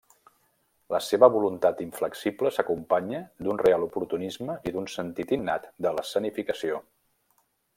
[0.93, 6.81] La seva voluntat inflexible s'acompanya d'un real oportunisme i d'un sentit innat de l'escenificació.